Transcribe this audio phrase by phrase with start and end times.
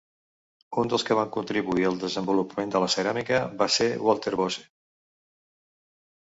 [0.83, 4.65] Un dels que van contribuir al desenvolupament de la ceràmica va ser Walter Bosse.